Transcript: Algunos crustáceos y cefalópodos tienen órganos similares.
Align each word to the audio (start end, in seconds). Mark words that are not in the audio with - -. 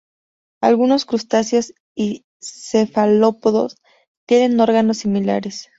Algunos 0.63 1.05
crustáceos 1.05 1.75
y 1.95 2.25
cefalópodos 2.41 3.77
tienen 4.27 4.59
órganos 4.59 4.97
similares. 4.97 5.69